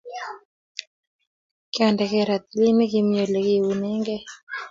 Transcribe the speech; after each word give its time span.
Kiandekei 1.73 2.25
ratilit 2.29 2.75
ne 2.75 2.85
kimi 2.91 3.15
Ole 3.23 3.39
kiunegei 3.47 4.25